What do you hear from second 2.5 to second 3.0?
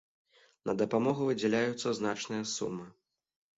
сумы.